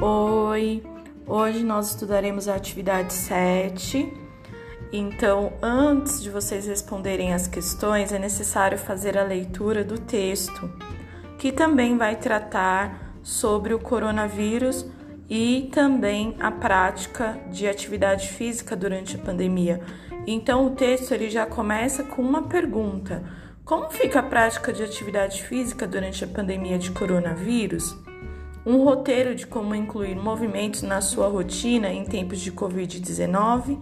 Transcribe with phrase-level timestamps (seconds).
[0.00, 0.80] Oi,
[1.26, 4.12] hoje nós estudaremos a atividade 7.
[4.92, 10.70] Então, antes de vocês responderem as questões, é necessário fazer a leitura do texto,
[11.36, 14.86] que também vai tratar sobre o coronavírus
[15.28, 19.80] e também a prática de atividade física durante a pandemia.
[20.28, 23.24] Então, o texto ele já começa com uma pergunta:
[23.64, 27.96] Como fica a prática de atividade física durante a pandemia de coronavírus?
[28.68, 33.78] Um roteiro de como incluir movimentos na sua rotina em tempos de Covid-19,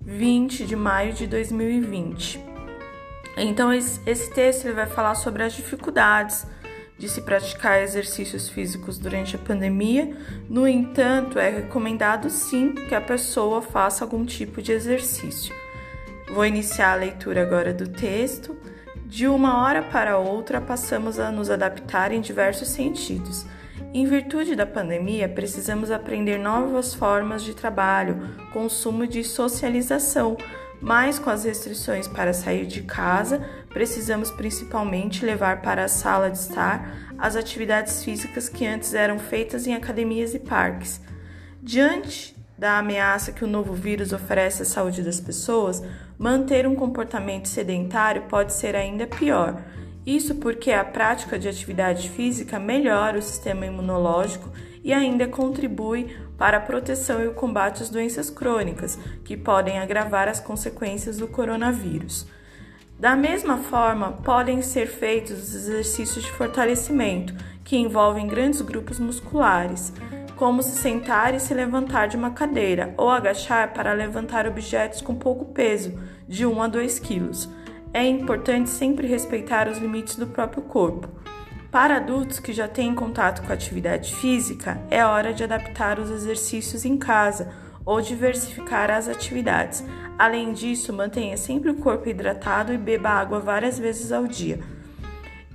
[0.00, 2.40] 20 de maio de 2020.
[3.36, 6.46] Então, esse texto ele vai falar sobre as dificuldades
[6.96, 10.16] de se praticar exercícios físicos durante a pandemia.
[10.48, 15.52] No entanto, é recomendado sim que a pessoa faça algum tipo de exercício.
[16.32, 18.56] Vou iniciar a leitura agora do texto.
[19.04, 23.44] De uma hora para outra, passamos a nos adaptar em diversos sentidos
[23.94, 30.36] em virtude da pandemia, precisamos aprender novas formas de trabalho, consumo de socialização,
[30.80, 36.38] mas com as restrições para sair de casa, precisamos principalmente levar para a sala de
[36.38, 41.00] estar as atividades físicas que antes eram feitas em academias e parques.
[41.62, 45.82] Diante da ameaça que o novo vírus oferece à saúde das pessoas,
[46.18, 49.62] manter um comportamento sedentário pode ser ainda pior
[50.06, 54.48] isso porque a prática de atividade física melhora o sistema imunológico
[54.84, 60.28] e ainda contribui para a proteção e o combate às doenças crônicas, que podem agravar
[60.28, 62.24] as consequências do coronavírus.
[62.96, 67.34] Da mesma forma, podem ser feitos exercícios de fortalecimento,
[67.64, 69.92] que envolvem grandes grupos musculares,
[70.36, 75.16] como se sentar e se levantar de uma cadeira ou agachar para levantar objetos com
[75.16, 75.98] pouco peso,
[76.28, 77.48] de 1 a 2 quilos
[77.92, 81.08] é importante sempre respeitar os limites do próprio corpo.
[81.70, 86.84] Para adultos que já têm contato com atividade física, é hora de adaptar os exercícios
[86.84, 87.52] em casa
[87.84, 89.84] ou diversificar as atividades.
[90.18, 94.58] Além disso, mantenha sempre o corpo hidratado e beba água várias vezes ao dia.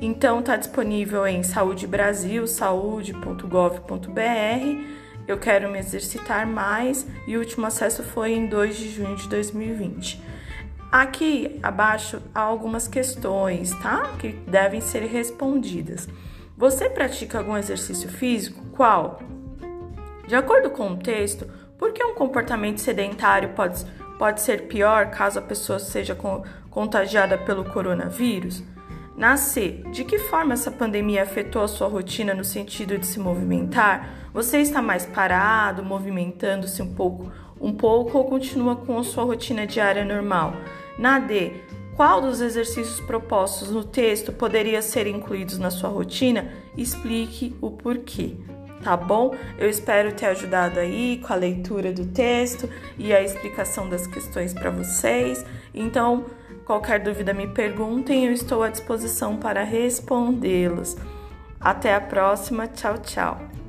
[0.00, 5.04] Então, está disponível em Saúde Brasil, saúde.gov.br.
[5.26, 9.28] Eu quero me exercitar mais e o último acesso foi em 2 de junho de
[9.28, 10.20] 2020.
[10.94, 14.12] Aqui abaixo há algumas questões, tá?
[14.16, 16.08] Que devem ser respondidas.
[16.56, 18.64] Você pratica algum exercício físico?
[18.66, 19.18] Qual?
[20.24, 23.84] De acordo com o texto, por que um comportamento sedentário pode,
[24.20, 26.16] pode ser pior caso a pessoa seja
[26.70, 28.62] contagiada pelo coronavírus?
[29.16, 33.20] Na C, de que forma essa pandemia afetou a sua rotina no sentido de se
[33.20, 34.28] movimentar?
[34.32, 37.30] Você está mais parado, movimentando-se um pouco,
[37.60, 40.56] um pouco ou continua com a sua rotina diária normal?
[40.98, 41.52] Na D,
[41.94, 46.52] qual dos exercícios propostos no texto poderia ser incluídos na sua rotina?
[46.76, 48.36] Explique o porquê.
[48.82, 49.34] Tá bom?
[49.56, 54.52] Eu espero ter ajudado aí com a leitura do texto e a explicação das questões
[54.52, 55.46] para vocês.
[55.72, 56.26] Então,
[56.64, 60.96] qualquer dúvida me perguntem, eu estou à disposição para respondê-los.
[61.60, 62.66] Até a próxima.
[62.66, 63.63] Tchau, tchau.